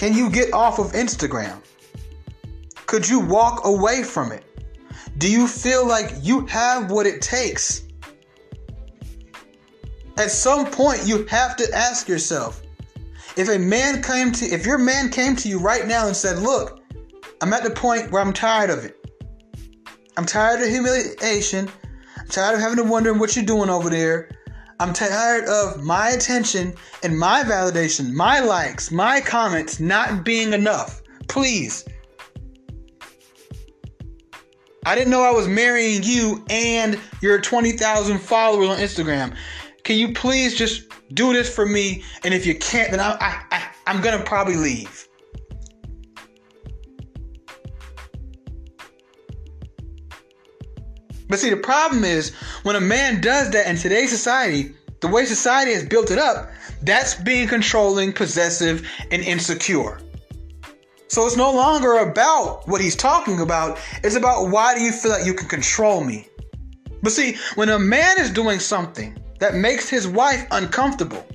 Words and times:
Can 0.00 0.14
you 0.14 0.30
get 0.30 0.54
off 0.54 0.78
of 0.78 0.92
Instagram? 0.92 1.60
Could 2.86 3.06
you 3.06 3.20
walk 3.20 3.66
away 3.66 4.02
from 4.02 4.32
it? 4.32 4.42
Do 5.18 5.30
you 5.30 5.46
feel 5.46 5.86
like 5.86 6.14
you 6.22 6.46
have 6.46 6.90
what 6.90 7.06
it 7.06 7.20
takes? 7.20 7.82
At 10.16 10.30
some 10.30 10.64
point, 10.64 11.02
you 11.04 11.26
have 11.26 11.54
to 11.56 11.70
ask 11.74 12.08
yourself 12.08 12.62
if 13.36 13.50
a 13.50 13.58
man 13.58 14.02
came 14.02 14.32
to, 14.32 14.46
if 14.46 14.64
your 14.64 14.78
man 14.78 15.10
came 15.10 15.36
to 15.36 15.50
you 15.50 15.58
right 15.58 15.86
now 15.86 16.06
and 16.06 16.16
said, 16.16 16.38
Look, 16.38 16.80
I'm 17.42 17.52
at 17.52 17.62
the 17.62 17.68
point 17.68 18.10
where 18.10 18.22
I'm 18.22 18.32
tired 18.32 18.70
of 18.70 18.86
it. 18.86 19.06
I'm 20.16 20.24
tired 20.24 20.62
of 20.62 20.68
humiliation. 20.70 21.68
I'm 22.18 22.28
tired 22.28 22.54
of 22.54 22.60
having 22.62 22.78
to 22.78 22.84
wonder 22.84 23.12
what 23.12 23.36
you're 23.36 23.44
doing 23.44 23.68
over 23.68 23.90
there. 23.90 24.30
I'm 24.80 24.94
tired 24.94 25.44
of 25.44 25.84
my 25.84 26.08
attention 26.08 26.72
and 27.02 27.18
my 27.18 27.42
validation, 27.42 28.12
my 28.14 28.40
likes, 28.40 28.90
my 28.90 29.20
comments 29.20 29.78
not 29.78 30.24
being 30.24 30.54
enough. 30.54 31.02
Please. 31.28 31.84
I 34.86 34.94
didn't 34.94 35.10
know 35.10 35.20
I 35.20 35.32
was 35.32 35.46
marrying 35.46 36.02
you 36.02 36.42
and 36.48 36.98
your 37.20 37.38
20,000 37.38 38.18
followers 38.20 38.70
on 38.70 38.78
Instagram. 38.78 39.36
Can 39.84 39.98
you 39.98 40.14
please 40.14 40.56
just 40.56 40.84
do 41.12 41.34
this 41.34 41.54
for 41.54 41.66
me? 41.66 42.02
And 42.24 42.32
if 42.32 42.46
you 42.46 42.54
can't, 42.54 42.90
then 42.90 43.00
I, 43.00 43.18
I, 43.20 43.44
I, 43.50 43.68
I'm 43.86 44.00
going 44.00 44.18
to 44.18 44.24
probably 44.24 44.56
leave. 44.56 45.10
But 51.30 51.38
see, 51.38 51.48
the 51.48 51.56
problem 51.56 52.02
is 52.02 52.34
when 52.64 52.74
a 52.74 52.80
man 52.80 53.20
does 53.20 53.50
that 53.52 53.68
in 53.68 53.76
today's 53.76 54.10
society, 54.10 54.74
the 55.00 55.08
way 55.08 55.24
society 55.24 55.72
has 55.72 55.84
built 55.84 56.10
it 56.10 56.18
up, 56.18 56.50
that's 56.82 57.14
being 57.14 57.48
controlling, 57.48 58.12
possessive, 58.12 58.86
and 59.10 59.22
insecure. 59.22 60.00
So 61.08 61.26
it's 61.26 61.36
no 61.36 61.52
longer 61.52 61.98
about 61.98 62.68
what 62.68 62.80
he's 62.80 62.94
talking 62.94 63.40
about, 63.40 63.78
it's 64.04 64.14
about 64.14 64.50
why 64.50 64.74
do 64.74 64.82
you 64.82 64.92
feel 64.92 65.10
like 65.10 65.26
you 65.26 65.34
can 65.34 65.48
control 65.48 66.04
me? 66.04 66.28
But 67.02 67.12
see, 67.12 67.36
when 67.54 67.70
a 67.70 67.78
man 67.78 68.20
is 68.20 68.30
doing 68.30 68.60
something 68.60 69.18
that 69.40 69.54
makes 69.54 69.88
his 69.88 70.06
wife 70.06 70.46
uncomfortable, 70.50 71.26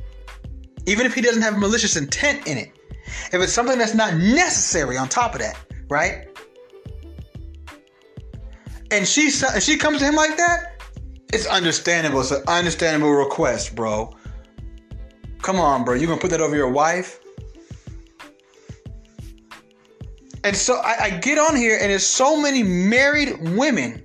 even 0.85 1.05
if 1.05 1.13
he 1.13 1.21
doesn't 1.21 1.41
have 1.41 1.57
malicious 1.57 1.95
intent 1.95 2.47
in 2.47 2.57
it, 2.57 2.71
if 3.33 3.41
it's 3.41 3.51
something 3.51 3.77
that's 3.77 3.95
not 3.95 4.13
necessary 4.13 4.97
on 4.97 5.09
top 5.09 5.33
of 5.33 5.41
that, 5.41 5.57
right? 5.89 6.27
and 8.91 9.07
she 9.07 9.29
she 9.29 9.77
comes 9.77 9.99
to 9.99 10.05
him 10.05 10.15
like 10.15 10.37
that, 10.37 10.74
it's 11.35 11.45
understandable. 11.47 12.21
It's 12.21 12.31
an 12.31 12.43
understandable 12.47 13.11
request, 13.11 13.75
bro. 13.75 14.15
Come 15.41 15.59
on, 15.59 15.83
bro. 15.83 15.93
You 15.93 16.07
gonna 16.07 16.19
put 16.19 16.31
that 16.31 16.41
over 16.41 16.55
your 16.55 16.71
wife? 16.71 17.19
And 20.45 20.55
so 20.55 20.75
I, 20.75 20.95
I 21.01 21.09
get 21.09 21.37
on 21.37 21.55
here, 21.55 21.77
and 21.79 21.91
there's 21.91 22.05
so 22.05 22.39
many 22.39 22.63
married 22.63 23.49
women 23.49 24.03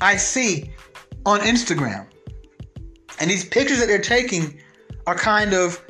I 0.00 0.16
see 0.16 0.70
on 1.24 1.40
Instagram, 1.40 2.06
and 3.18 3.30
these 3.30 3.44
pictures 3.44 3.78
that 3.78 3.86
they're 3.86 3.98
taking 3.98 4.60
are 5.06 5.16
kind 5.16 5.54
of 5.54 5.82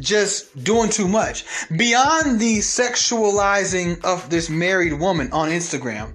just 0.00 0.64
doing 0.64 0.90
too 0.90 1.08
much. 1.08 1.44
Beyond 1.76 2.40
the 2.40 2.58
sexualizing 2.58 4.04
of 4.04 4.28
this 4.28 4.50
married 4.50 4.94
woman 4.94 5.32
on 5.32 5.48
Instagram, 5.48 6.14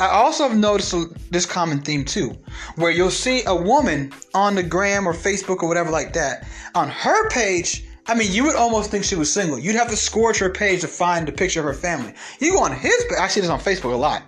I 0.00 0.08
also 0.08 0.48
have 0.48 0.56
noticed 0.56 0.94
this 1.30 1.46
common 1.46 1.80
theme 1.80 2.04
too, 2.04 2.36
where 2.76 2.90
you'll 2.90 3.10
see 3.10 3.42
a 3.46 3.54
woman 3.54 4.12
on 4.34 4.54
the 4.54 4.62
gram 4.62 5.06
or 5.06 5.14
Facebook 5.14 5.62
or 5.62 5.68
whatever 5.68 5.90
like 5.90 6.12
that. 6.14 6.46
On 6.74 6.88
her 6.88 7.28
page, 7.30 7.84
I 8.06 8.14
mean, 8.14 8.32
you 8.32 8.44
would 8.44 8.56
almost 8.56 8.90
think 8.90 9.04
she 9.04 9.16
was 9.16 9.32
single. 9.32 9.58
You'd 9.58 9.76
have 9.76 9.90
to 9.90 9.96
scorch 9.96 10.38
her 10.38 10.50
page 10.50 10.80
to 10.80 10.88
find 10.88 11.28
the 11.28 11.32
picture 11.32 11.60
of 11.60 11.66
her 11.66 11.74
family. 11.74 12.14
You 12.40 12.52
go 12.52 12.62
on 12.62 12.72
his 12.72 13.04
I 13.20 13.28
see 13.28 13.40
this 13.40 13.50
on 13.50 13.60
Facebook 13.60 13.92
a 13.92 13.96
lot. 13.96 14.22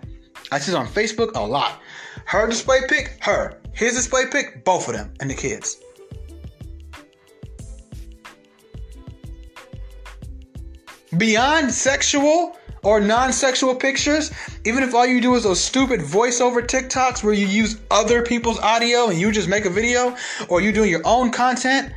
I 0.52 0.58
see 0.58 0.72
this 0.72 0.78
on 0.78 0.86
Facebook 0.86 1.34
a 1.34 1.40
lot. 1.40 1.80
Her 2.26 2.46
display 2.46 2.80
pic, 2.88 3.16
her. 3.22 3.58
His 3.72 3.94
display 3.94 4.24
pic, 4.30 4.64
both 4.64 4.88
of 4.88 4.94
them, 4.94 5.12
and 5.20 5.30
the 5.30 5.34
kids. 5.34 5.78
Beyond 11.16 11.72
sexual, 11.72 12.56
or 12.82 13.00
non-sexual 13.00 13.74
pictures, 13.74 14.30
even 14.64 14.82
if 14.82 14.94
all 14.94 15.06
you 15.06 15.20
do 15.20 15.34
is 15.34 15.42
those 15.42 15.60
stupid 15.60 16.00
voiceover 16.00 16.60
TikToks 16.60 17.22
where 17.22 17.34
you 17.34 17.46
use 17.46 17.80
other 17.90 18.22
people's 18.22 18.58
audio 18.60 19.08
and 19.08 19.18
you 19.18 19.30
just 19.30 19.48
make 19.48 19.64
a 19.64 19.70
video, 19.70 20.16
or 20.48 20.60
you 20.60 20.72
doing 20.72 20.90
your 20.90 21.02
own 21.04 21.30
content, 21.30 21.92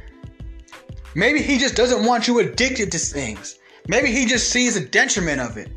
maybe 1.15 1.41
he 1.41 1.57
just 1.57 1.75
doesn't 1.75 2.05
want 2.05 2.27
you 2.27 2.39
addicted 2.39 2.91
to 2.91 2.97
things. 2.97 3.59
Maybe 3.87 4.11
he 4.11 4.25
just 4.25 4.49
sees 4.49 4.75
a 4.75 4.85
detriment 4.85 5.41
of 5.41 5.57
it. 5.57 5.69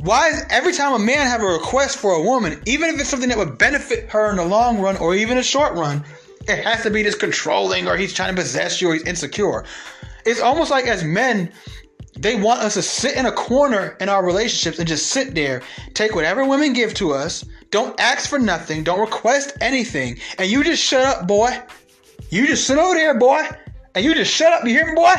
Why 0.00 0.28
is 0.28 0.44
every 0.50 0.72
time 0.72 0.92
a 0.92 0.98
man 0.98 1.26
have 1.26 1.42
a 1.42 1.46
request 1.46 1.98
for 1.98 2.12
a 2.12 2.22
woman, 2.22 2.62
even 2.66 2.90
if 2.90 3.00
it's 3.00 3.08
something 3.08 3.28
that 3.30 3.38
would 3.38 3.58
benefit 3.58 4.08
her 4.10 4.30
in 4.30 4.36
the 4.36 4.44
long 4.44 4.80
run 4.80 4.96
or 4.98 5.16
even 5.16 5.38
a 5.38 5.42
short 5.42 5.74
run, 5.74 6.04
it 6.46 6.64
has 6.64 6.84
to 6.84 6.90
be 6.90 7.02
this 7.02 7.16
controlling 7.16 7.88
or 7.88 7.96
he's 7.96 8.14
trying 8.14 8.34
to 8.34 8.40
possess 8.40 8.80
you 8.80 8.90
or 8.90 8.94
he's 8.94 9.02
insecure. 9.02 9.64
It's 10.24 10.40
almost 10.40 10.70
like 10.70 10.86
as 10.86 11.02
men, 11.02 11.52
they 12.20 12.34
want 12.40 12.60
us 12.60 12.74
to 12.74 12.82
sit 12.82 13.16
in 13.16 13.26
a 13.26 13.32
corner 13.32 13.96
in 14.00 14.08
our 14.08 14.24
relationships 14.24 14.78
and 14.78 14.88
just 14.88 15.08
sit 15.08 15.34
there, 15.34 15.62
take 15.94 16.14
whatever 16.14 16.44
women 16.44 16.72
give 16.72 16.94
to 16.94 17.12
us, 17.12 17.44
don't 17.70 17.98
ask 18.00 18.28
for 18.28 18.38
nothing, 18.38 18.82
don't 18.82 19.00
request 19.00 19.56
anything, 19.60 20.18
and 20.38 20.50
you 20.50 20.64
just 20.64 20.82
shut 20.82 21.04
up, 21.04 21.28
boy. 21.28 21.50
You 22.30 22.46
just 22.46 22.66
sit 22.66 22.78
over 22.78 22.94
there, 22.94 23.18
boy, 23.18 23.42
and 23.94 24.04
you 24.04 24.14
just 24.14 24.32
shut 24.32 24.52
up. 24.52 24.64
You 24.64 24.70
hear 24.70 24.86
me, 24.86 24.94
boy? 24.94 25.14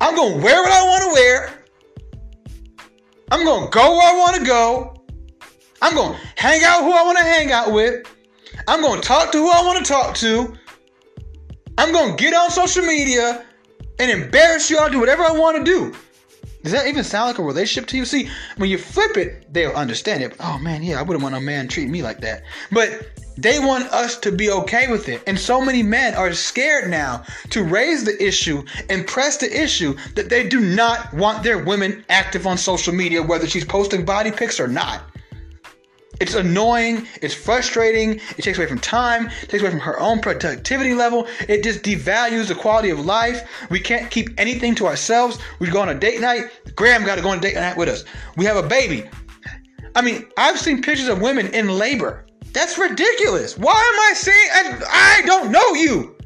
I'm 0.00 0.14
gonna 0.14 0.36
wear 0.36 0.62
what 0.62 0.72
I 0.72 0.84
want 0.84 1.04
to 1.04 1.12
wear. 1.12 1.64
I'm 3.30 3.44
gonna 3.44 3.70
go 3.70 3.96
where 3.96 4.14
I 4.14 4.18
want 4.18 4.36
to 4.36 4.44
go. 4.44 5.04
I'm 5.80 5.94
gonna 5.94 6.18
hang 6.36 6.62
out 6.64 6.82
who 6.82 6.92
I 6.92 7.02
want 7.02 7.18
to 7.18 7.24
hang 7.24 7.52
out 7.52 7.72
with. 7.72 8.06
I'm 8.66 8.82
gonna 8.82 9.00
talk 9.00 9.32
to 9.32 9.38
who 9.38 9.50
I 9.50 9.62
want 9.62 9.84
to 9.84 9.90
talk 9.90 10.14
to. 10.16 10.54
I'm 11.78 11.92
gonna 11.92 12.16
get 12.16 12.34
on 12.34 12.50
social 12.50 12.84
media 12.84 13.46
and 13.98 14.10
embarrass 14.10 14.70
you. 14.70 14.78
I'll 14.78 14.90
do 14.90 15.00
whatever 15.00 15.22
I 15.22 15.32
want 15.32 15.58
to 15.58 15.64
do. 15.64 15.94
Does 16.62 16.72
that 16.72 16.86
even 16.86 17.04
sound 17.04 17.28
like 17.28 17.38
a 17.38 17.42
relationship 17.42 17.88
to 17.90 17.96
you? 17.96 18.04
See, 18.04 18.28
when 18.56 18.68
you 18.68 18.78
flip 18.78 19.16
it, 19.16 19.52
they'll 19.52 19.70
understand 19.70 20.22
it. 20.22 20.34
Oh 20.40 20.58
man, 20.58 20.82
yeah, 20.82 20.98
I 20.98 21.02
wouldn't 21.02 21.22
want 21.22 21.36
a 21.36 21.40
man 21.40 21.68
treat 21.68 21.88
me 21.88 22.02
like 22.02 22.20
that. 22.20 22.42
But 22.72 23.08
they 23.36 23.60
want 23.60 23.84
us 23.92 24.18
to 24.18 24.32
be 24.32 24.50
okay 24.50 24.90
with 24.90 25.08
it. 25.08 25.22
And 25.28 25.38
so 25.38 25.60
many 25.60 25.82
men 25.84 26.14
are 26.14 26.32
scared 26.32 26.90
now 26.90 27.22
to 27.50 27.62
raise 27.62 28.04
the 28.04 28.20
issue 28.22 28.64
and 28.90 29.06
press 29.06 29.36
the 29.36 29.62
issue 29.62 29.96
that 30.16 30.28
they 30.28 30.48
do 30.48 30.58
not 30.60 31.14
want 31.14 31.44
their 31.44 31.58
women 31.58 32.04
active 32.08 32.48
on 32.48 32.58
social 32.58 32.92
media, 32.92 33.22
whether 33.22 33.46
she's 33.46 33.64
posting 33.64 34.04
body 34.04 34.32
pics 34.32 34.58
or 34.58 34.66
not. 34.66 35.02
It's 36.20 36.34
annoying, 36.34 37.06
it's 37.22 37.34
frustrating, 37.34 38.20
it 38.36 38.42
takes 38.42 38.58
away 38.58 38.66
from 38.66 38.80
time, 38.80 39.28
it 39.42 39.48
takes 39.48 39.62
away 39.62 39.70
from 39.70 39.80
her 39.80 39.98
own 40.00 40.20
productivity 40.20 40.92
level, 40.92 41.28
it 41.48 41.62
just 41.62 41.82
devalues 41.82 42.48
the 42.48 42.56
quality 42.56 42.90
of 42.90 43.04
life. 43.04 43.48
We 43.70 43.78
can't 43.78 44.10
keep 44.10 44.30
anything 44.36 44.74
to 44.76 44.86
ourselves. 44.86 45.38
We 45.60 45.68
go 45.68 45.80
on 45.80 45.90
a 45.90 45.94
date 45.94 46.20
night, 46.20 46.50
Gram 46.74 47.04
got 47.04 47.16
to 47.16 47.22
go 47.22 47.28
on 47.28 47.38
a 47.38 47.40
date 47.40 47.54
night 47.54 47.76
with 47.76 47.88
us. 47.88 48.04
We 48.36 48.44
have 48.46 48.56
a 48.56 48.66
baby. 48.66 49.08
I 49.94 50.02
mean, 50.02 50.28
I've 50.36 50.58
seen 50.58 50.82
pictures 50.82 51.08
of 51.08 51.20
women 51.20 51.48
in 51.54 51.68
labor. 51.68 52.26
That's 52.52 52.78
ridiculous. 52.78 53.56
Why 53.56 53.72
am 53.72 54.10
I 54.10 54.14
saying 54.14 54.48
I, 54.52 55.20
I 55.20 55.26
don't 55.26 55.52
know 55.52 55.74
you? 55.74 56.16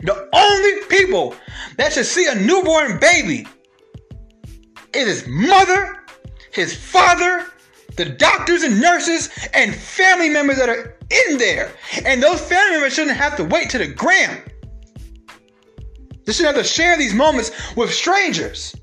The 0.00 0.28
only 0.32 0.84
people 0.88 1.34
that 1.76 1.92
should 1.92 2.06
see 2.06 2.28
a 2.28 2.34
newborn 2.34 2.98
baby 2.98 3.46
is 4.94 5.06
his 5.06 5.26
mother, 5.26 6.04
his 6.52 6.74
father, 6.74 7.46
the 7.98 8.06
doctors 8.06 8.62
and 8.62 8.80
nurses 8.80 9.28
and 9.52 9.74
family 9.74 10.30
members 10.30 10.56
that 10.56 10.68
are 10.68 10.96
in 11.10 11.36
there. 11.36 11.72
And 12.06 12.22
those 12.22 12.40
family 12.40 12.76
members 12.76 12.94
shouldn't 12.94 13.16
have 13.16 13.36
to 13.36 13.44
wait 13.44 13.68
to 13.70 13.78
the 13.78 13.88
gram. 13.88 14.42
They 16.24 16.32
shouldn't 16.32 16.56
have 16.56 16.64
to 16.64 16.70
share 16.70 16.96
these 16.96 17.12
moments 17.12 17.50
with 17.76 17.92
strangers. 17.92 18.74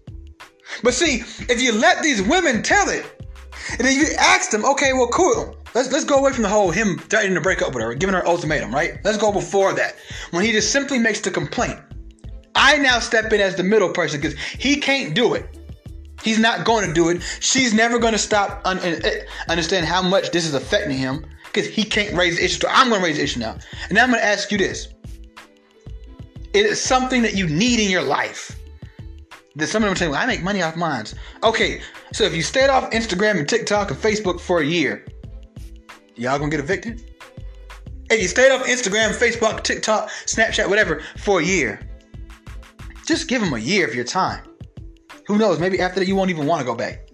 But 0.83 0.93
see, 0.93 1.23
if 1.49 1.61
you 1.61 1.71
let 1.71 2.03
these 2.03 2.21
women 2.21 2.61
tell 2.61 2.89
it, 2.89 3.05
and 3.71 3.79
then 3.79 3.97
you 3.97 4.07
ask 4.19 4.51
them, 4.51 4.65
okay, 4.65 4.93
well, 4.93 5.07
cool. 5.07 5.55
Let's 5.73 5.91
let's 5.91 6.05
go 6.05 6.17
away 6.17 6.31
from 6.31 6.43
the 6.43 6.49
whole 6.49 6.71
him 6.71 6.97
threatening 6.97 7.35
to 7.35 7.41
break 7.41 7.61
up 7.61 7.73
with 7.73 7.83
her, 7.83 7.93
giving 7.93 8.15
her 8.15 8.25
ultimatum, 8.25 8.73
right? 8.73 8.99
Let's 9.03 9.17
go 9.17 9.31
before 9.31 9.73
that. 9.73 9.95
When 10.31 10.43
he 10.43 10.51
just 10.51 10.71
simply 10.71 10.99
makes 10.99 11.19
the 11.21 11.31
complaint. 11.31 11.79
I 12.55 12.77
now 12.77 12.99
step 12.99 13.33
in 13.33 13.41
as 13.41 13.55
the 13.55 13.63
middle 13.63 13.89
person 13.89 14.21
because 14.21 14.39
he 14.39 14.77
can't 14.77 15.13
do 15.13 15.33
it. 15.33 15.57
He's 16.25 16.39
not 16.39 16.65
going 16.65 16.87
to 16.87 16.93
do 16.93 17.09
it. 17.09 17.21
She's 17.39 17.73
never 17.73 17.99
going 17.99 18.13
to 18.13 18.19
stop 18.19 18.61
un- 18.65 18.79
eh, 18.79 19.21
understand 19.47 19.85
how 19.85 20.01
much 20.01 20.31
this 20.31 20.45
is 20.45 20.55
affecting 20.55 20.97
him 20.97 21.25
because 21.45 21.67
he 21.67 21.83
can't 21.83 22.15
raise 22.15 22.37
the 22.37 22.45
issue. 22.45 22.61
So 22.61 22.67
I'm 22.69 22.89
going 22.89 22.99
to 22.99 23.05
raise 23.05 23.17
the 23.17 23.23
issue 23.23 23.39
now. 23.39 23.57
And 23.83 23.93
now 23.93 24.03
I'm 24.03 24.09
going 24.09 24.21
to 24.21 24.25
ask 24.25 24.51
you 24.51 24.57
this. 24.57 24.87
It 26.53 26.65
is 26.65 26.81
something 26.81 27.21
that 27.21 27.35
you 27.35 27.47
need 27.47 27.79
in 27.79 27.91
your 27.91 28.01
life. 28.01 28.59
That 29.55 29.67
some 29.67 29.83
of 29.83 29.87
them 29.89 29.95
say, 29.95 30.07
well, 30.07 30.19
I 30.19 30.25
make 30.25 30.41
money 30.41 30.63
off 30.63 30.75
mines. 30.75 31.13
Okay, 31.43 31.81
so 32.11 32.23
if 32.23 32.35
you 32.35 32.41
stayed 32.41 32.69
off 32.69 32.89
Instagram 32.91 33.37
and 33.37 33.47
TikTok 33.47 33.91
and 33.91 33.99
Facebook 33.99 34.41
for 34.41 34.59
a 34.61 34.65
year, 34.65 35.05
y'all 36.15 36.39
gonna 36.39 36.49
get 36.49 36.59
evicted? 36.59 37.03
If 38.09 38.21
you 38.21 38.27
stayed 38.27 38.51
off 38.51 38.65
Instagram, 38.65 39.11
Facebook, 39.15 39.63
TikTok, 39.63 40.09
Snapchat, 40.25 40.67
whatever, 40.69 41.01
for 41.17 41.39
a 41.39 41.43
year, 41.43 41.79
Just 43.05 43.27
give 43.27 43.41
them 43.41 43.53
a 43.53 43.59
year 43.59 43.87
of 43.87 43.93
your 43.93 44.03
time. 44.03 44.43
Who 45.27 45.37
knows? 45.37 45.59
Maybe 45.59 45.79
after 45.79 45.99
that 45.99 46.07
you 46.07 46.15
won't 46.15 46.29
even 46.29 46.45
want 46.45 46.61
to 46.61 46.65
go 46.65 46.75
back. 46.75 47.09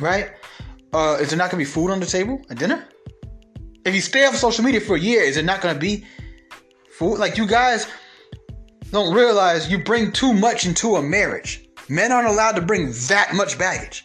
Right? 0.00 0.30
Uh, 0.92 1.18
is 1.20 1.30
there 1.30 1.38
not 1.38 1.50
gonna 1.50 1.60
be 1.60 1.64
food 1.64 1.90
on 1.90 2.00
the 2.00 2.06
table 2.06 2.40
at 2.50 2.58
dinner? 2.58 2.86
If 3.84 3.94
you 3.94 4.00
stay 4.00 4.24
off 4.24 4.36
social 4.36 4.64
media 4.64 4.80
for 4.80 4.96
a 4.96 5.00
year, 5.00 5.22
is 5.22 5.36
it 5.36 5.44
not 5.44 5.60
gonna 5.60 5.78
be 5.78 6.04
food? 6.90 7.18
Like 7.18 7.36
you 7.36 7.46
guys 7.46 7.86
don't 8.90 9.14
realize 9.14 9.70
you 9.70 9.78
bring 9.82 10.12
too 10.12 10.32
much 10.32 10.66
into 10.66 10.96
a 10.96 11.02
marriage. 11.02 11.68
Men 11.88 12.12
aren't 12.12 12.28
allowed 12.28 12.56
to 12.56 12.62
bring 12.62 12.92
that 13.08 13.34
much 13.34 13.58
baggage. 13.58 14.04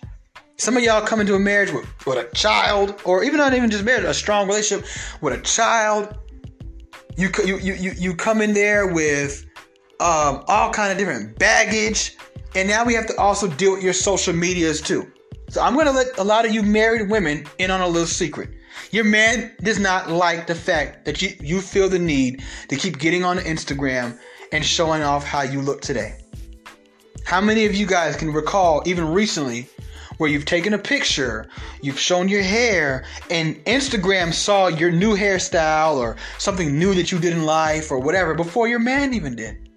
Some 0.58 0.78
of 0.78 0.84
y'all 0.84 1.02
come 1.02 1.20
into 1.20 1.34
a 1.34 1.40
marriage 1.40 1.72
with, 1.72 1.86
with 2.06 2.18
a 2.20 2.36
child, 2.36 3.02
or 3.04 3.24
even 3.24 3.38
not 3.38 3.54
even 3.56 3.72
just 3.72 3.84
marriage, 3.84 4.04
a 4.04 4.14
strong 4.14 4.48
relationship 4.48 4.88
with 5.22 5.34
a 5.34 5.42
child. 5.42 6.16
You 7.18 7.30
you 7.44 7.58
you 7.58 7.92
you 7.98 8.16
come 8.16 8.42
in 8.42 8.54
there 8.54 8.88
with 8.94 9.44
um, 10.00 10.44
all 10.48 10.72
kind 10.72 10.92
of 10.92 10.98
different 10.98 11.40
baggage, 11.40 12.16
and 12.56 12.68
now 12.68 12.84
we 12.84 12.94
have 12.94 13.08
to 13.08 13.18
also 13.18 13.48
deal 13.48 13.74
with 13.74 13.84
your 13.84 13.94
social 13.94 14.34
medias 14.34 14.82
too. 14.82 15.12
So 15.50 15.62
I'm 15.62 15.76
gonna 15.76 15.92
let 15.92 16.18
a 16.18 16.24
lot 16.24 16.46
of 16.46 16.54
you 16.54 16.64
married 16.64 17.10
women 17.10 17.46
in 17.58 17.72
on 17.72 17.82
a 17.82 17.88
little 17.88 18.08
secret. 18.08 18.50
Your 18.92 19.04
man 19.04 19.54
does 19.62 19.80
not 19.80 20.10
like 20.10 20.48
the 20.48 20.56
fact 20.56 21.06
that 21.06 21.22
you, 21.22 21.36
you 21.40 21.62
feel 21.62 21.90
the 21.90 22.00
need 22.00 22.44
to 22.70 22.76
keep 22.76 23.00
getting 23.00 23.24
on 23.24 23.38
Instagram 23.38 24.18
and 24.52 24.66
showing 24.66 25.02
off 25.02 25.24
how 25.24 25.42
you 25.42 25.62
look 25.62 25.82
today. 25.82 26.18
How 27.26 27.40
many 27.40 27.66
of 27.66 27.76
you 27.76 27.86
guys 27.86 28.16
can 28.16 28.34
recall, 28.34 28.82
even 28.86 29.08
recently, 29.08 29.70
where 30.18 30.30
you've 30.30 30.46
taken 30.46 30.74
a 30.74 30.78
picture, 30.78 31.48
you've 31.82 32.00
shown 32.00 32.28
your 32.28 32.44
hair, 32.44 33.06
and 33.30 33.56
Instagram 33.66 34.34
saw 34.34 34.68
your 34.68 34.92
new 34.92 35.16
hairstyle 35.16 35.96
or 35.96 36.18
something 36.38 36.78
new 36.78 36.94
that 36.94 37.12
you 37.12 37.20
did 37.20 37.34
in 37.34 37.44
life 37.44 37.92
or 37.92 38.00
whatever 38.00 38.34
before 38.34 38.68
your 38.68 38.80
man 38.80 39.14
even 39.14 39.36
did? 39.36 39.71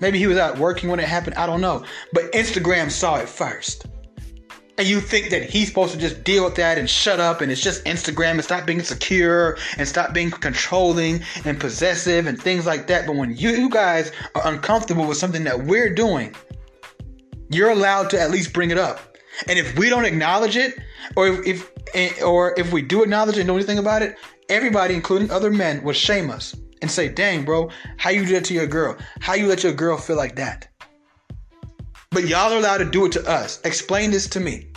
Maybe 0.00 0.18
he 0.18 0.26
was 0.26 0.38
out 0.38 0.58
working 0.58 0.90
when 0.90 1.00
it 1.00 1.08
happened, 1.08 1.36
I 1.36 1.46
don't 1.46 1.60
know. 1.60 1.84
But 2.12 2.32
Instagram 2.32 2.90
saw 2.90 3.16
it 3.16 3.28
first 3.28 3.86
and 4.78 4.86
you 4.86 5.00
think 5.00 5.30
that 5.30 5.48
he's 5.48 5.68
supposed 5.68 5.92
to 5.92 5.98
just 5.98 6.22
deal 6.22 6.44
with 6.44 6.54
that 6.56 6.78
and 6.78 6.88
shut 6.88 7.20
up 7.20 7.40
and 7.40 7.50
it's 7.50 7.62
just 7.62 7.84
Instagram 7.84 8.32
and 8.32 8.44
stop 8.44 8.66
being 8.66 8.82
secure 8.82 9.56
and 9.78 9.88
stop 9.88 10.12
being 10.12 10.30
controlling 10.30 11.22
and 11.44 11.58
possessive 11.58 12.26
and 12.26 12.40
things 12.40 12.66
like 12.66 12.86
that. 12.88 13.06
But 13.06 13.16
when 13.16 13.34
you 13.36 13.70
guys 13.70 14.12
are 14.34 14.46
uncomfortable 14.46 15.06
with 15.06 15.16
something 15.16 15.44
that 15.44 15.64
we're 15.64 15.92
doing, 15.94 16.34
you're 17.48 17.70
allowed 17.70 18.10
to 18.10 18.20
at 18.20 18.30
least 18.30 18.52
bring 18.52 18.70
it 18.70 18.78
up. 18.78 19.16
And 19.48 19.58
if 19.58 19.78
we 19.78 19.88
don't 19.88 20.04
acknowledge 20.04 20.56
it, 20.56 20.78
or 21.14 21.28
if, 21.28 21.46
if 21.46 21.72
eh, 21.94 22.22
or 22.24 22.58
if 22.58 22.72
we 22.72 22.82
do 22.82 23.02
acknowledge 23.02 23.36
it 23.36 23.40
and 23.40 23.46
know 23.46 23.56
anything 23.56 23.78
about 23.78 24.02
it, 24.02 24.16
everybody, 24.48 24.94
including 24.94 25.30
other 25.30 25.50
men, 25.50 25.82
will 25.82 25.92
shame 25.92 26.30
us 26.30 26.54
and 26.82 26.90
say, 26.90 27.08
"Dang, 27.08 27.44
bro, 27.44 27.70
how 27.96 28.10
you 28.10 28.24
did 28.24 28.36
that 28.36 28.44
to 28.46 28.54
your 28.54 28.66
girl? 28.66 28.96
How 29.20 29.34
you 29.34 29.46
let 29.46 29.62
your 29.62 29.72
girl 29.72 29.96
feel 29.96 30.16
like 30.16 30.36
that?" 30.36 30.68
But 32.10 32.28
y'all 32.28 32.52
are 32.52 32.58
allowed 32.58 32.78
to 32.78 32.84
do 32.84 33.06
it 33.06 33.12
to 33.12 33.28
us. 33.28 33.60
Explain 33.64 34.10
this 34.10 34.26
to 34.28 34.40
me. 34.40 34.72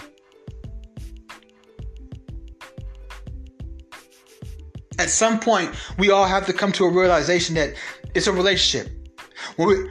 At 4.97 5.09
some 5.09 5.39
point, 5.39 5.73
we 5.97 6.11
all 6.11 6.25
have 6.25 6.45
to 6.47 6.53
come 6.53 6.73
to 6.73 6.83
a 6.83 6.91
realization 6.91 7.55
that 7.55 7.75
it's 8.13 8.27
a 8.27 8.33
relationship. 8.33 8.91
When 9.55 9.67
we, 9.69 9.89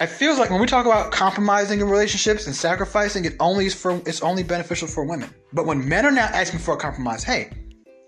it 0.00 0.08
feels 0.08 0.38
like 0.38 0.50
when 0.50 0.60
we 0.60 0.66
talk 0.66 0.84
about 0.84 1.12
compromising 1.12 1.80
in 1.80 1.88
relationships 1.88 2.46
and 2.46 2.54
sacrificing, 2.54 3.24
it 3.24 3.34
only 3.40 3.64
is 3.66 3.74
for 3.74 3.92
it's 4.04 4.20
only 4.22 4.42
beneficial 4.42 4.86
for 4.86 5.04
women. 5.04 5.30
But 5.54 5.64
when 5.64 5.88
men 5.88 6.04
are 6.04 6.10
now 6.10 6.26
asking 6.26 6.60
for 6.60 6.74
a 6.74 6.76
compromise, 6.76 7.24
hey, 7.24 7.50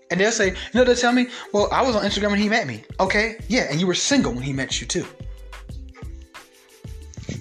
and 0.09 0.19
they'll 0.19 0.31
say, 0.31 0.49
you 0.49 0.55
know, 0.73 0.83
they'll 0.83 0.95
tell 0.95 1.11
me, 1.11 1.27
well, 1.53 1.67
I 1.71 1.81
was 1.81 1.95
on 1.95 2.03
Instagram 2.03 2.31
when 2.31 2.39
he 2.39 2.49
met 2.49 2.67
me. 2.67 2.83
Okay, 2.99 3.37
yeah, 3.47 3.67
and 3.69 3.79
you 3.79 3.87
were 3.87 3.95
single 3.95 4.33
when 4.33 4.43
he 4.43 4.53
met 4.53 4.79
you 4.79 4.87
too. 4.87 5.05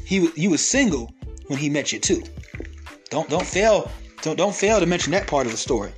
He 0.04 0.30
you 0.36 0.50
was 0.50 0.66
single 0.66 1.12
when 1.48 1.58
he 1.58 1.68
met 1.68 1.92
you 1.92 1.98
too. 1.98 2.22
Don't 3.10 3.28
don't 3.28 3.46
fail 3.46 3.90
don't 4.22 4.36
don't 4.36 4.54
fail 4.54 4.80
to 4.80 4.86
mention 4.86 5.12
that 5.12 5.26
part 5.26 5.46
of 5.46 5.52
the 5.52 5.58
story. 5.58 5.92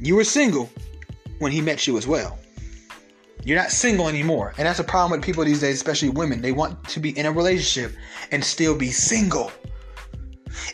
You 0.00 0.16
were 0.16 0.24
single 0.24 0.70
when 1.38 1.52
he 1.52 1.60
met 1.60 1.86
you 1.86 1.96
as 1.98 2.06
well. 2.06 2.38
You're 3.44 3.58
not 3.58 3.70
single 3.70 4.08
anymore. 4.08 4.54
And 4.56 4.66
that's 4.66 4.78
a 4.78 4.84
problem 4.84 5.18
with 5.18 5.26
people 5.26 5.44
these 5.44 5.60
days, 5.60 5.74
especially 5.74 6.10
women. 6.10 6.40
They 6.40 6.52
want 6.52 6.82
to 6.88 7.00
be 7.00 7.16
in 7.18 7.26
a 7.26 7.32
relationship 7.32 7.96
and 8.30 8.44
still 8.44 8.76
be 8.76 8.90
single. 8.90 9.50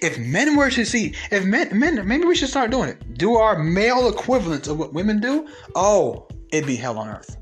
If 0.02 0.18
men 0.18 0.56
were 0.56 0.70
to 0.70 0.84
see, 0.84 1.14
if 1.30 1.44
men, 1.44 1.78
men, 1.78 2.06
maybe 2.06 2.24
we 2.24 2.36
should 2.36 2.48
start 2.48 2.70
doing 2.70 2.90
it. 2.90 3.14
Do 3.14 3.36
our 3.36 3.58
male 3.58 4.08
equivalents 4.08 4.68
of 4.68 4.78
what 4.78 4.92
women 4.92 5.20
do. 5.20 5.48
Oh, 5.74 6.28
it'd 6.52 6.66
be 6.66 6.76
hell 6.76 6.98
on 6.98 7.08
earth. 7.08 7.36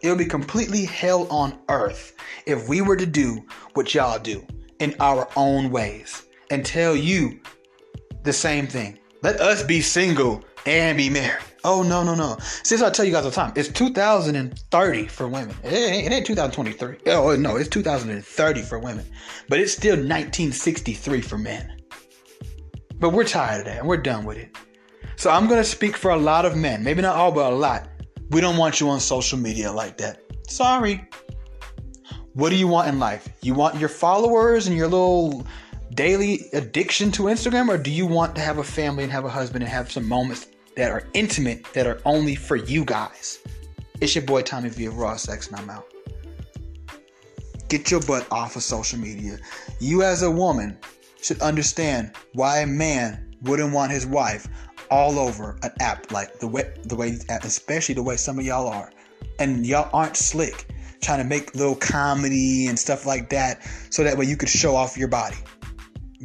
It 0.00 0.08
would 0.08 0.18
be 0.18 0.26
completely 0.26 0.84
hell 0.84 1.26
on 1.28 1.58
earth 1.68 2.14
if 2.46 2.68
we 2.68 2.80
were 2.80 2.96
to 2.96 3.06
do 3.06 3.44
what 3.74 3.94
y'all 3.94 4.18
do 4.18 4.46
in 4.78 4.94
our 5.00 5.28
own 5.36 5.70
ways 5.70 6.22
and 6.50 6.64
tell 6.64 6.94
you 6.94 7.40
the 8.22 8.32
same 8.32 8.66
thing. 8.66 8.98
Let 9.22 9.40
us 9.40 9.62
be 9.64 9.80
single 9.80 10.44
and 10.68 10.96
be 10.98 11.08
married. 11.08 11.42
Oh 11.64 11.82
no 11.82 12.04
no 12.04 12.14
no! 12.14 12.36
Since 12.62 12.82
I 12.82 12.90
tell 12.90 13.04
you 13.04 13.12
guys 13.12 13.24
all 13.24 13.30
the 13.30 13.34
time, 13.34 13.52
it's 13.56 13.68
2030 13.68 15.06
for 15.06 15.26
women. 15.26 15.56
It 15.64 15.72
ain't, 15.72 16.06
it 16.06 16.12
ain't 16.12 16.26
2023. 16.26 17.12
Oh 17.12 17.34
no, 17.36 17.56
it's 17.56 17.68
2030 17.68 18.62
for 18.62 18.78
women, 18.78 19.04
but 19.48 19.58
it's 19.58 19.72
still 19.72 19.96
1963 19.96 21.20
for 21.20 21.38
men. 21.38 21.82
But 23.00 23.10
we're 23.10 23.24
tired 23.24 23.60
of 23.60 23.64
that, 23.66 23.78
and 23.78 23.88
we're 23.88 23.96
done 23.96 24.24
with 24.24 24.36
it. 24.36 24.56
So 25.16 25.30
I'm 25.30 25.48
gonna 25.48 25.64
speak 25.64 25.96
for 25.96 26.10
a 26.12 26.16
lot 26.16 26.44
of 26.44 26.56
men, 26.56 26.84
maybe 26.84 27.02
not 27.02 27.16
all, 27.16 27.32
but 27.32 27.52
a 27.52 27.56
lot. 27.56 27.88
We 28.30 28.40
don't 28.40 28.56
want 28.56 28.78
you 28.78 28.88
on 28.88 29.00
social 29.00 29.38
media 29.38 29.72
like 29.72 29.96
that. 29.98 30.20
Sorry. 30.48 31.08
What 32.34 32.50
do 32.50 32.56
you 32.56 32.68
want 32.68 32.88
in 32.88 33.00
life? 33.00 33.28
You 33.42 33.54
want 33.54 33.76
your 33.76 33.88
followers 33.88 34.68
and 34.68 34.76
your 34.76 34.86
little 34.86 35.44
daily 35.94 36.42
addiction 36.52 37.10
to 37.12 37.24
Instagram, 37.24 37.68
or 37.68 37.78
do 37.78 37.90
you 37.90 38.06
want 38.06 38.36
to 38.36 38.40
have 38.42 38.58
a 38.58 38.64
family 38.64 39.02
and 39.02 39.10
have 39.10 39.24
a 39.24 39.30
husband 39.30 39.64
and 39.64 39.72
have 39.72 39.90
some 39.90 40.06
moments 40.06 40.46
that 40.78 40.92
are 40.92 41.02
intimate 41.12 41.64
that 41.72 41.88
are 41.88 42.00
only 42.04 42.36
for 42.36 42.54
you 42.54 42.84
guys? 42.84 43.40
It's 44.00 44.14
your 44.14 44.22
boy 44.22 44.42
Tommy 44.42 44.68
V 44.68 44.86
of 44.86 44.96
Raw 44.96 45.16
Sex, 45.16 45.48
and 45.48 45.56
I'm 45.56 45.68
out. 45.68 45.92
Get 47.68 47.90
your 47.90 48.00
butt 48.02 48.28
off 48.30 48.54
of 48.54 48.62
social 48.62 48.96
media. 49.00 49.38
You, 49.80 50.04
as 50.04 50.22
a 50.22 50.30
woman, 50.30 50.78
should 51.20 51.42
understand 51.42 52.12
why 52.34 52.60
a 52.60 52.66
man 52.66 53.34
wouldn't 53.42 53.72
want 53.72 53.90
his 53.90 54.06
wife 54.06 54.46
all 54.88 55.18
over 55.18 55.58
an 55.64 55.72
app 55.80 56.12
like 56.12 56.38
the 56.38 56.46
way 56.46 56.72
the 56.84 56.94
way 56.94 57.18
especially 57.42 57.96
the 57.96 58.02
way 58.02 58.16
some 58.16 58.38
of 58.38 58.44
y'all 58.44 58.68
are, 58.68 58.92
and 59.40 59.66
y'all 59.66 59.90
aren't 59.92 60.16
slick 60.16 60.68
trying 61.02 61.18
to 61.18 61.24
make 61.24 61.56
little 61.56 61.74
comedy 61.74 62.68
and 62.68 62.78
stuff 62.78 63.04
like 63.04 63.30
that, 63.30 63.62
so 63.90 64.04
that 64.04 64.16
way 64.16 64.26
you 64.26 64.36
could 64.36 64.48
show 64.48 64.76
off 64.76 64.96
your 64.96 65.08
body. 65.08 65.36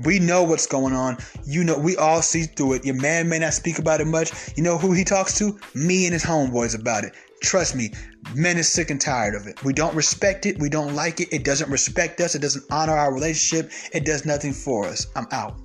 We 0.01 0.19
know 0.19 0.43
what's 0.43 0.65
going 0.65 0.93
on. 0.93 1.17
You 1.45 1.63
know, 1.63 1.77
we 1.77 1.95
all 1.97 2.21
see 2.21 2.43
through 2.43 2.73
it. 2.73 2.85
Your 2.85 2.95
man 2.95 3.29
may 3.29 3.39
not 3.39 3.53
speak 3.53 3.77
about 3.77 4.01
it 4.01 4.07
much. 4.07 4.31
You 4.57 4.63
know 4.63 4.77
who 4.77 4.93
he 4.93 5.03
talks 5.03 5.37
to? 5.37 5.59
Me 5.75 6.05
and 6.05 6.13
his 6.13 6.23
homeboys 6.23 6.77
about 6.79 7.03
it. 7.03 7.13
Trust 7.41 7.75
me, 7.75 7.91
men 8.33 8.57
is 8.57 8.69
sick 8.69 8.89
and 8.89 8.99
tired 8.99 9.35
of 9.35 9.47
it. 9.47 9.63
We 9.63 9.73
don't 9.73 9.93
respect 9.93 10.45
it. 10.45 10.57
We 10.59 10.69
don't 10.69 10.95
like 10.95 11.19
it. 11.19 11.27
It 11.31 11.43
doesn't 11.43 11.69
respect 11.69 12.21
us. 12.21 12.35
It 12.35 12.41
doesn't 12.41 12.65
honor 12.71 12.93
our 12.93 13.13
relationship. 13.13 13.71
It 13.91 14.05
does 14.05 14.25
nothing 14.25 14.53
for 14.53 14.85
us. 14.85 15.07
I'm 15.15 15.27
out. 15.31 15.62